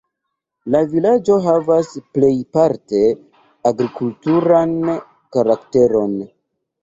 [0.75, 3.01] La vilaĝo havas plejparte
[3.73, 4.73] agrikulturan
[5.37, 6.17] karakteron.